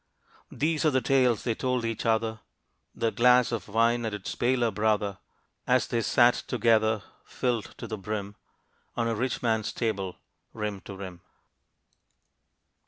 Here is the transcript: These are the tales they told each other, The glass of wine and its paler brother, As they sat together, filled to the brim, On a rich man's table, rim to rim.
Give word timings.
These 0.51 0.83
are 0.83 0.89
the 0.89 0.99
tales 0.99 1.43
they 1.43 1.53
told 1.53 1.85
each 1.85 2.07
other, 2.07 2.39
The 2.95 3.11
glass 3.11 3.51
of 3.51 3.67
wine 3.67 4.03
and 4.03 4.15
its 4.15 4.33
paler 4.33 4.71
brother, 4.71 5.19
As 5.67 5.85
they 5.85 6.01
sat 6.01 6.33
together, 6.47 7.03
filled 7.23 7.75
to 7.77 7.85
the 7.85 7.99
brim, 7.99 8.35
On 8.97 9.07
a 9.07 9.13
rich 9.13 9.43
man's 9.43 9.71
table, 9.71 10.15
rim 10.53 10.81
to 10.85 10.95
rim. 10.97 11.21